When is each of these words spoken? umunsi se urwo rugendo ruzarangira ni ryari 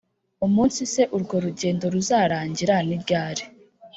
umunsi 0.45 0.79
se 0.93 1.01
urwo 1.15 1.35
rugendo 1.45 1.83
ruzarangira 1.93 2.75
ni 2.87 2.97
ryari 3.03 3.43